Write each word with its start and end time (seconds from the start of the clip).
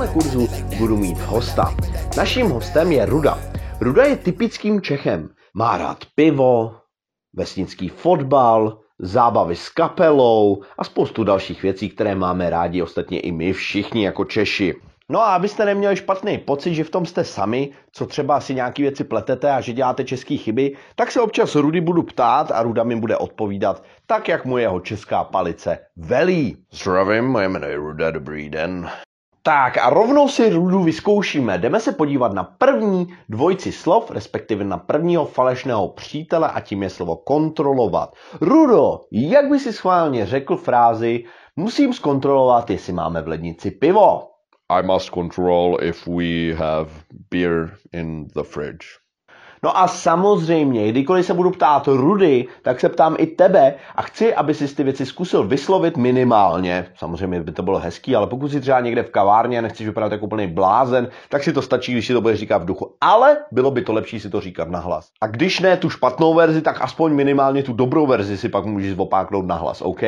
tomhle 0.00 0.14
kurzu 0.22 0.48
budu 0.78 0.96
mít 0.96 1.18
hosta. 1.18 1.74
Naším 2.16 2.50
hostem 2.50 2.92
je 2.92 3.06
Ruda. 3.06 3.38
Ruda 3.80 4.04
je 4.04 4.16
typickým 4.16 4.80
Čechem. 4.80 5.28
Má 5.54 5.78
rád 5.78 5.98
pivo, 6.14 6.74
vesnický 7.36 7.88
fotbal, 7.88 8.78
zábavy 8.98 9.56
s 9.56 9.68
kapelou 9.68 10.62
a 10.78 10.84
spoustu 10.84 11.24
dalších 11.24 11.62
věcí, 11.62 11.88
které 11.88 12.14
máme 12.14 12.50
rádi, 12.50 12.82
ostatně 12.82 13.20
i 13.20 13.32
my 13.32 13.52
všichni 13.52 14.04
jako 14.04 14.24
Češi. 14.24 14.74
No 15.08 15.20
a 15.20 15.34
abyste 15.34 15.64
neměli 15.64 15.96
špatný 15.96 16.38
pocit, 16.38 16.74
že 16.74 16.84
v 16.84 16.90
tom 16.90 17.06
jste 17.06 17.24
sami, 17.24 17.70
co 17.92 18.06
třeba 18.06 18.40
si 18.40 18.54
nějaký 18.54 18.82
věci 18.82 19.04
pletete 19.04 19.52
a 19.52 19.60
že 19.60 19.72
děláte 19.72 20.04
české 20.04 20.36
chyby, 20.36 20.76
tak 20.96 21.12
se 21.12 21.20
občas 21.20 21.54
Rudy 21.54 21.80
budu 21.80 22.02
ptát 22.02 22.50
a 22.50 22.62
Ruda 22.62 22.84
mi 22.84 22.96
bude 22.96 23.16
odpovídat 23.16 23.84
tak, 24.06 24.28
jak 24.28 24.44
mu 24.44 24.58
jeho 24.58 24.80
česká 24.80 25.24
palice 25.24 25.78
velí. 25.96 26.56
Zdravím, 26.72 27.24
moje 27.24 27.48
jméno 27.48 27.66
je 27.66 27.76
Ruda, 27.76 28.10
dobrý 28.10 28.48
den. 28.48 28.90
Tak 29.42 29.78
a 29.78 29.90
rovnou 29.90 30.28
si 30.28 30.50
Rudu 30.50 30.82
vyzkoušíme. 30.82 31.58
Jdeme 31.58 31.80
se 31.80 31.92
podívat 31.92 32.32
na 32.32 32.44
první 32.44 33.06
dvojici 33.28 33.72
slov, 33.72 34.10
respektive 34.10 34.64
na 34.64 34.78
prvního 34.78 35.24
falešného 35.24 35.88
přítele 35.88 36.50
a 36.50 36.60
tím 36.60 36.82
je 36.82 36.90
slovo 36.90 37.16
kontrolovat. 37.16 38.14
Rudo, 38.40 39.00
jak 39.12 39.50
by 39.50 39.58
si 39.58 39.72
schválně 39.72 40.26
řekl 40.26 40.56
frázi 40.56 41.24
musím 41.56 41.92
zkontrolovat, 41.92 42.70
jestli 42.70 42.92
máme 42.92 43.22
v 43.22 43.28
lednici 43.28 43.70
pivo. 43.70 44.30
I 44.68 44.82
must 44.82 45.10
control 45.10 45.78
if 45.82 46.06
we 46.06 46.54
have 46.54 46.90
beer 47.30 47.76
in 47.92 48.28
the 48.34 48.42
fridge. 48.42 48.99
No 49.62 49.78
a 49.78 49.88
samozřejmě, 49.88 50.88
kdykoliv 50.88 51.26
se 51.26 51.34
budu 51.34 51.50
ptát 51.50 51.86
Rudy, 51.86 52.46
tak 52.62 52.80
se 52.80 52.88
ptám 52.88 53.16
i 53.18 53.26
tebe 53.26 53.74
a 53.94 54.02
chci, 54.02 54.34
aby 54.34 54.54
si 54.54 54.76
ty 54.76 54.82
věci 54.84 55.06
zkusil 55.06 55.44
vyslovit 55.44 55.96
minimálně. 55.96 56.86
Samozřejmě 56.94 57.42
by 57.42 57.52
to 57.52 57.62
bylo 57.62 57.78
hezký, 57.78 58.16
ale 58.16 58.26
pokud 58.26 58.50
si 58.50 58.60
třeba 58.60 58.80
někde 58.80 59.02
v 59.02 59.10
kavárně 59.10 59.58
a 59.58 59.62
nechceš 59.62 59.86
vypadat 59.86 60.12
jako 60.12 60.26
úplný 60.26 60.46
blázen, 60.46 61.08
tak 61.28 61.42
si 61.42 61.52
to 61.52 61.62
stačí, 61.62 61.92
když 61.92 62.06
si 62.06 62.12
to 62.12 62.20
budeš 62.20 62.38
říkat 62.38 62.62
v 62.62 62.64
duchu. 62.64 62.94
Ale 63.00 63.36
bylo 63.52 63.70
by 63.70 63.82
to 63.82 63.92
lepší 63.92 64.20
si 64.20 64.30
to 64.30 64.40
říkat 64.40 64.68
nahlas. 64.68 65.08
A 65.20 65.26
když 65.26 65.60
ne 65.60 65.76
tu 65.76 65.90
špatnou 65.90 66.34
verzi, 66.34 66.62
tak 66.62 66.80
aspoň 66.80 67.14
minimálně 67.14 67.62
tu 67.62 67.72
dobrou 67.72 68.06
verzi 68.06 68.38
si 68.38 68.48
pak 68.48 68.64
můžeš 68.64 68.98
opáknout 68.98 69.46
nahlas, 69.46 69.82
OK? 69.82 70.02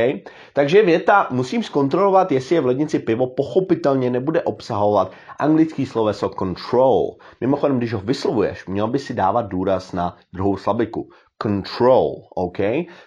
Takže 0.52 0.82
věta, 0.82 1.26
musím 1.30 1.62
zkontrolovat, 1.62 2.32
jestli 2.32 2.54
je 2.54 2.60
v 2.60 2.66
lednici 2.66 2.98
pivo, 2.98 3.26
pochopitelně 3.26 4.10
nebude 4.10 4.42
obsahovat 4.42 5.12
anglický 5.38 5.86
sloveso 5.86 6.30
control. 6.38 7.16
Mimochodem, 7.40 7.78
když 7.78 7.92
ho 7.92 8.00
vyslovuješ, 8.00 8.66
měl 8.66 8.88
by 8.88 8.98
si 8.98 9.14
dávat 9.14 9.41
důraz 9.42 9.92
na 9.92 10.16
druhou 10.32 10.56
slabiku. 10.56 11.08
Control, 11.42 12.14
OK? 12.36 12.58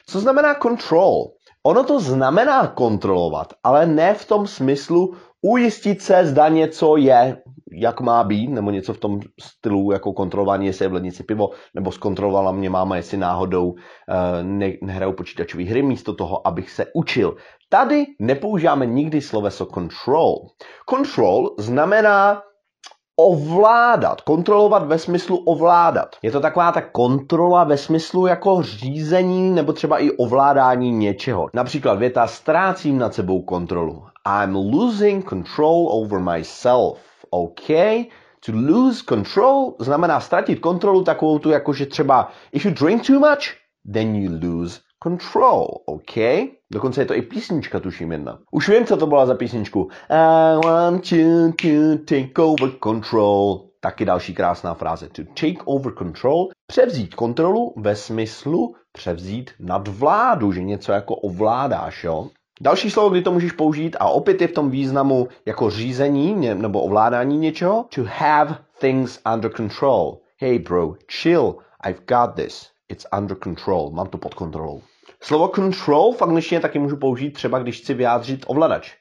Co 0.07 0.19
znamená 0.19 0.55
control? 0.55 1.31
Ono 1.65 1.83
to 1.83 1.99
znamená 1.99 2.67
kontrolovat, 2.67 3.53
ale 3.63 3.85
ne 3.85 4.13
v 4.13 4.25
tom 4.25 4.47
smyslu 4.47 5.13
ujistit 5.41 6.01
se, 6.01 6.25
zda 6.25 6.49
něco 6.49 6.97
je, 6.97 7.41
jak 7.71 8.01
má 8.01 8.23
být, 8.23 8.47
nebo 8.47 8.71
něco 8.71 8.93
v 8.93 8.97
tom 8.97 9.19
stylu 9.41 9.91
jako 9.91 10.13
kontrolování, 10.13 10.65
jestli 10.65 10.85
je 10.85 10.89
v 10.89 10.93
lednici 10.93 11.23
pivo, 11.23 11.49
nebo 11.73 11.91
zkontrolovala 11.91 12.51
mě 12.51 12.69
máma, 12.69 12.95
jestli 12.95 13.17
náhodou 13.17 13.69
uh, 13.69 13.77
ne, 14.41 14.71
nehrajou 14.81 15.13
počítačové 15.13 15.63
hry 15.63 15.81
místo 15.81 16.13
toho, 16.13 16.47
abych 16.47 16.69
se 16.69 16.85
učil. 16.93 17.35
Tady 17.69 18.05
nepoužíváme 18.19 18.85
nikdy 18.85 19.21
sloveso 19.21 19.65
control. 19.65 20.35
Control 20.89 21.55
znamená 21.59 22.41
ovládat, 23.17 24.21
kontrolovat 24.21 24.87
ve 24.87 24.99
smyslu 24.99 25.37
ovládat. 25.37 26.15
Je 26.21 26.31
to 26.31 26.39
taková 26.39 26.71
ta 26.71 26.81
kontrola 26.81 27.63
ve 27.63 27.77
smyslu 27.77 28.27
jako 28.27 28.61
řízení 28.61 29.51
nebo 29.51 29.73
třeba 29.73 29.99
i 29.99 30.11
ovládání 30.11 30.91
něčeho. 30.91 31.47
Například 31.53 31.99
věta 31.99 32.27
ztrácím 32.27 32.97
nad 32.97 33.13
sebou 33.13 33.41
kontrolu. 33.41 34.03
I'm 34.43 34.55
losing 34.55 35.29
control 35.29 35.89
over 35.91 36.19
myself. 36.19 36.97
OK? 37.29 37.67
To 38.45 38.51
lose 38.51 39.03
control 39.09 39.73
znamená 39.79 40.19
ztratit 40.19 40.59
kontrolu 40.59 41.03
takovou 41.03 41.39
tu, 41.39 41.49
jako 41.49 41.73
že 41.73 41.85
třeba 41.85 42.31
if 42.51 42.65
you 42.65 42.71
drink 42.71 43.07
too 43.07 43.19
much, 43.19 43.55
then 43.93 44.15
you 44.15 44.31
lose 44.43 44.79
control, 45.05 45.67
OK? 45.85 46.15
Dokonce 46.73 47.01
je 47.01 47.05
to 47.05 47.15
i 47.15 47.21
písnička, 47.21 47.79
tuším 47.79 48.11
jedna. 48.11 48.39
Už 48.51 48.69
vím, 48.69 48.85
co 48.85 48.97
to 48.97 49.07
byla 49.07 49.25
za 49.25 49.35
písničku. 49.35 49.89
I 50.09 50.57
want 50.65 51.11
you 51.11 51.51
to 51.51 52.03
take 52.05 52.41
over 52.41 52.71
control. 52.83 53.69
Taky 53.79 54.05
další 54.05 54.33
krásná 54.33 54.73
fráze. 54.73 55.09
To 55.09 55.23
take 55.23 55.63
over 55.65 55.93
control. 55.93 56.49
Převzít 56.67 57.15
kontrolu 57.15 57.73
ve 57.77 57.95
smyslu 57.95 58.75
převzít 58.91 59.51
nadvládu, 59.59 60.51
že 60.51 60.63
něco 60.63 60.91
jako 60.91 61.15
ovládáš, 61.15 62.03
jo? 62.03 62.27
Další 62.61 62.91
slovo, 62.91 63.09
kdy 63.09 63.21
to 63.21 63.31
můžeš 63.31 63.51
použít 63.51 63.97
a 63.99 64.09
opět 64.09 64.41
je 64.41 64.47
v 64.47 64.51
tom 64.51 64.69
významu 64.69 65.27
jako 65.45 65.69
řízení 65.69 66.35
nebo 66.53 66.81
ovládání 66.81 67.37
něčeho. 67.37 67.85
To 67.95 68.01
have 68.03 68.57
things 68.79 69.19
under 69.33 69.51
control. 69.51 70.17
Hey 70.39 70.59
bro, 70.59 70.93
chill, 71.21 71.55
I've 71.87 71.99
got 72.07 72.35
this. 72.35 72.74
It's 72.89 73.05
under 73.17 73.37
control. 73.43 73.91
Mám 73.91 74.07
to 74.07 74.17
pod 74.17 74.33
kontrolou. 74.33 74.81
Slovo 75.21 75.47
control 75.47 76.13
v 76.13 76.21
angličtině 76.21 76.61
taky 76.61 76.79
můžu 76.79 76.97
použít 76.97 77.31
třeba, 77.31 77.59
když 77.59 77.81
chci 77.81 77.93
vyjádřit 77.93 78.45
ovladač. 78.47 78.95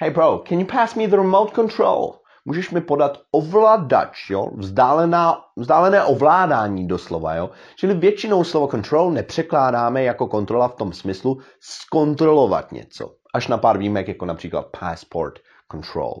Hey 0.00 0.10
bro, 0.10 0.42
can 0.48 0.60
you 0.60 0.66
pass 0.66 0.94
me 0.94 1.06
the 1.06 1.16
remote 1.16 1.54
control? 1.54 2.14
Můžeš 2.44 2.70
mi 2.70 2.80
podat 2.80 3.18
ovladač, 3.32 4.30
jo? 4.30 4.50
Vzdálená, 4.56 5.40
vzdálené 5.56 6.04
ovládání 6.04 6.88
doslova, 6.88 7.34
jo? 7.34 7.50
Čili 7.76 7.94
většinou 7.94 8.44
slovo 8.44 8.68
control 8.68 9.10
nepřekládáme 9.10 10.02
jako 10.02 10.26
kontrola 10.26 10.68
v 10.68 10.74
tom 10.74 10.92
smyslu 10.92 11.40
zkontrolovat 11.60 12.72
něco. 12.72 13.14
Až 13.34 13.48
na 13.48 13.58
pár 13.58 13.78
výjimek, 13.78 14.08
jako 14.08 14.26
například 14.26 14.66
passport 14.80 15.34
control. 15.72 16.14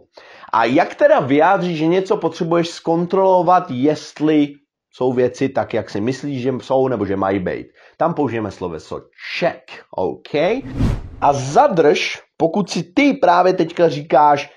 A 0.52 0.64
jak 0.64 0.94
teda 0.94 1.20
vyjádřit, 1.20 1.76
že 1.76 1.86
něco 1.86 2.16
potřebuješ 2.16 2.68
zkontrolovat, 2.68 3.70
jestli 3.70 4.54
jsou 4.94 5.12
věci 5.12 5.48
tak, 5.48 5.74
jak 5.74 5.90
si 5.90 6.00
myslíš, 6.00 6.42
že 6.42 6.52
jsou 6.60 6.88
nebo 6.88 7.06
že 7.06 7.16
mají 7.16 7.38
být. 7.38 7.66
Tam 7.96 8.14
použijeme 8.14 8.50
sloveso 8.50 9.00
check, 9.38 9.84
OK? 9.96 10.34
A 11.20 11.32
zadrž, 11.32 12.22
pokud 12.36 12.70
si 12.70 12.82
ty 12.82 13.12
právě 13.12 13.52
teďka 13.52 13.88
říkáš, 13.88 14.50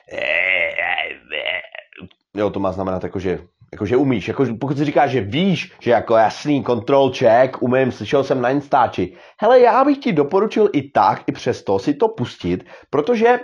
jo, 2.36 2.50
to 2.50 2.60
má 2.60 2.72
znamenat 2.72 3.04
jako, 3.04 3.20
že 3.20 3.40
Jakože 3.72 3.98
umíš, 3.98 4.28
jako, 4.28 4.46
pokud 4.60 4.78
si 4.78 4.86
říkáš, 4.86 5.12
že 5.12 5.22
víš, 5.22 5.74
že 5.80 5.92
jako 5.92 6.16
jasný 6.16 6.64
control 6.64 7.12
check, 7.12 7.62
umím, 7.62 7.92
slyšel 7.92 8.24
jsem 8.24 8.42
na 8.42 8.50
Instači. 8.50 9.14
Hele, 9.42 9.60
já 9.60 9.86
bych 9.86 9.98
ti 9.98 10.14
doporučil 10.14 10.70
i 10.74 10.92
tak, 10.92 11.24
i 11.28 11.32
přesto 11.32 11.80
si 11.80 11.94
to 11.94 12.08
pustit, 12.08 12.64
protože 12.90 13.40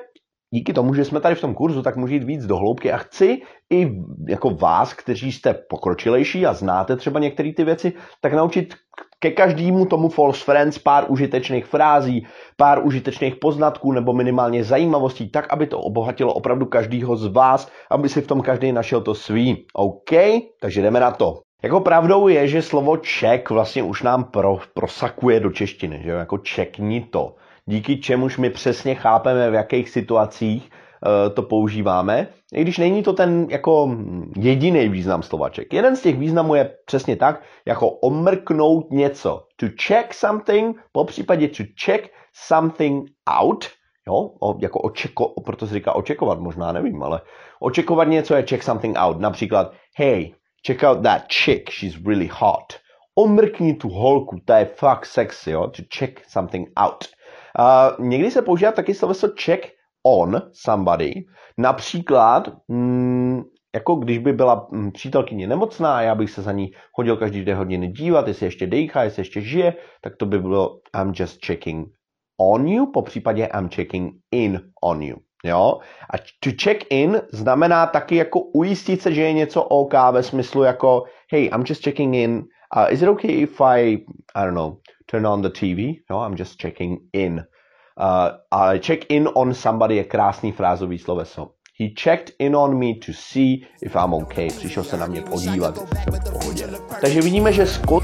díky 0.53 0.73
tomu, 0.73 0.93
že 0.93 1.05
jsme 1.05 1.19
tady 1.19 1.35
v 1.35 1.41
tom 1.41 1.53
kurzu, 1.53 1.81
tak 1.81 1.95
můžu 1.95 2.13
jít 2.13 2.23
víc 2.23 2.45
do 2.45 2.57
hloubky 2.57 2.91
a 2.91 2.97
chci 2.97 3.41
i 3.69 3.91
jako 4.29 4.49
vás, 4.49 4.93
kteří 4.93 5.31
jste 5.31 5.53
pokročilejší 5.53 6.45
a 6.45 6.53
znáte 6.53 6.95
třeba 6.95 7.19
některé 7.19 7.53
ty 7.53 7.63
věci, 7.63 7.93
tak 8.21 8.33
naučit 8.33 8.73
ke 9.19 9.31
každému 9.31 9.85
tomu 9.85 10.09
false 10.09 10.43
friends 10.43 10.77
pár 10.77 11.05
užitečných 11.07 11.65
frází, 11.65 12.27
pár 12.57 12.85
užitečných 12.85 13.35
poznatků 13.35 13.91
nebo 13.91 14.13
minimálně 14.13 14.63
zajímavostí, 14.63 15.29
tak, 15.29 15.53
aby 15.53 15.67
to 15.67 15.79
obohatilo 15.79 16.33
opravdu 16.33 16.65
každýho 16.65 17.15
z 17.15 17.25
vás, 17.25 17.71
aby 17.89 18.09
si 18.09 18.21
v 18.21 18.27
tom 18.27 18.41
každý 18.41 18.71
našel 18.71 19.01
to 19.01 19.15
svý. 19.15 19.65
OK? 19.73 20.11
Takže 20.61 20.81
jdeme 20.81 20.99
na 20.99 21.11
to. 21.11 21.41
Jako 21.63 21.79
pravdou 21.79 22.27
je, 22.27 22.47
že 22.47 22.61
slovo 22.61 22.97
ček 22.97 23.49
vlastně 23.49 23.83
už 23.83 24.03
nám 24.03 24.23
pro, 24.23 24.59
prosakuje 24.73 25.39
do 25.39 25.49
češtiny, 25.49 26.01
že 26.03 26.09
jo? 26.09 26.17
jako 26.17 26.37
čekni 26.37 27.01
to 27.01 27.35
díky 27.65 27.97
čemuž 27.97 28.37
my 28.37 28.49
přesně 28.49 28.95
chápeme, 28.95 29.51
v 29.51 29.53
jakých 29.53 29.89
situacích 29.89 30.69
eh, 30.71 31.29
to 31.29 31.41
používáme, 31.41 32.27
i 32.53 32.61
když 32.61 32.77
není 32.77 33.03
to 33.03 33.13
ten 33.13 33.47
jako 33.49 33.97
jediný 34.37 34.89
význam 34.89 35.23
slovaček. 35.23 35.73
Jeden 35.73 35.95
z 35.95 36.01
těch 36.01 36.17
významů 36.17 36.55
je 36.55 36.75
přesně 36.85 37.15
tak, 37.15 37.41
jako 37.65 37.89
omrknout 37.89 38.91
něco. 38.91 39.43
To 39.55 39.65
check 39.87 40.13
something, 40.13 40.77
po 40.91 41.05
případě 41.05 41.47
to 41.47 41.63
check 41.85 42.09
something 42.47 43.09
out, 43.41 43.65
jo, 44.07 44.29
jako 44.59 44.79
očeko, 44.79 45.33
proto 45.45 45.67
se 45.67 45.73
říká 45.73 45.95
očekovat, 45.95 46.39
možná 46.39 46.71
nevím, 46.71 47.03
ale 47.03 47.21
očekovat 47.59 48.07
něco 48.07 48.35
je 48.35 48.45
check 48.49 48.63
something 48.63 48.97
out. 48.99 49.19
Například, 49.19 49.73
hey, 49.97 50.33
check 50.67 50.83
out 50.83 51.03
that 51.03 51.21
chick, 51.27 51.69
she's 51.69 52.05
really 52.05 52.29
hot. 52.33 52.73
Omrkni 53.15 53.73
tu 53.73 53.89
holku, 53.89 54.39
ta 54.45 54.57
je 54.59 54.65
fakt 54.65 55.05
sexy, 55.05 55.51
jo, 55.51 55.67
to 55.67 55.83
check 55.97 56.19
something 56.27 56.69
out. 56.79 57.05
Uh, 57.59 58.05
někdy 58.05 58.31
se 58.31 58.41
používá 58.41 58.71
taky 58.71 58.93
sloveso 58.93 59.27
check 59.45 59.67
on 60.05 60.41
somebody. 60.51 61.13
Například, 61.57 62.49
mm, 62.67 63.41
jako 63.75 63.95
když 63.95 64.17
by 64.17 64.33
byla 64.33 64.67
mm, 64.71 64.91
přítelkyně 64.91 65.47
nemocná 65.47 65.97
a 65.97 66.01
já 66.01 66.15
bych 66.15 66.29
se 66.29 66.41
za 66.41 66.51
ní 66.51 66.71
chodil 66.95 67.17
každý 67.17 67.41
dvě 67.41 67.55
hodiny 67.55 67.87
dívat, 67.87 68.27
jestli 68.27 68.45
ještě 68.45 68.67
dejchá, 68.67 69.03
jestli 69.03 69.21
ještě 69.21 69.41
žije, 69.41 69.73
tak 70.01 70.15
to 70.15 70.25
by 70.25 70.39
bylo 70.39 70.79
I'm 70.95 71.13
just 71.15 71.45
checking 71.45 71.87
on 72.39 72.67
you, 72.67 72.91
po 72.91 73.01
případě 73.01 73.49
I'm 73.57 73.69
checking 73.69 74.13
in 74.31 74.61
on 74.83 75.01
you. 75.01 75.15
Jo? 75.45 75.79
A 76.13 76.17
to 76.39 76.49
check 76.63 76.85
in 76.89 77.21
znamená 77.31 77.85
taky 77.85 78.15
jako 78.15 78.39
ujistit 78.39 79.01
se, 79.01 79.13
že 79.13 79.21
je 79.21 79.33
něco 79.33 79.63
OK 79.63 79.93
ve 80.11 80.23
smyslu 80.23 80.63
jako 80.63 81.03
hey, 81.31 81.45
I'm 81.45 81.63
just 81.67 81.83
checking 81.83 82.15
in. 82.15 82.43
Uh, 82.75 82.87
is 82.91 83.03
it 83.03 83.07
okay 83.07 83.43
if 83.43 83.61
I, 83.61 84.03
I 84.33 84.45
don't 84.45 84.55
know, 84.55 84.81
turn 85.07 85.25
on 85.25 85.41
the 85.41 85.51
TV. 85.51 86.01
No, 86.09 86.19
I'm 86.19 86.35
just 86.35 86.59
checking 86.59 87.07
in. 87.13 87.45
Uh, 87.95 88.31
ale 88.51 88.79
check 88.79 89.05
in 89.09 89.27
on 89.27 89.53
somebody 89.53 89.95
je 89.95 90.03
krásný 90.03 90.51
frázový 90.51 90.97
sloveso. 90.97 91.51
He 91.79 91.89
checked 91.89 92.31
in 92.39 92.55
on 92.55 92.79
me 92.79 92.99
to 92.99 93.13
see 93.13 93.65
if 93.81 93.95
I'm 93.95 94.13
okay. 94.13 94.47
Přišel 94.47 94.83
se 94.83 94.97
na 94.97 95.05
mě 95.05 95.21
podívat. 95.21 95.79
Takže 97.01 97.21
vidíme, 97.21 97.53
že 97.53 97.65
Scott 97.65 98.03